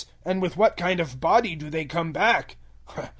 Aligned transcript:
And 0.25 0.41
with 0.41 0.57
what 0.57 0.77
kind 0.77 0.99
of 0.99 1.19
body 1.19 1.55
do 1.55 1.69
they 1.69 1.85
come 1.85 2.11
back?" 2.11 2.57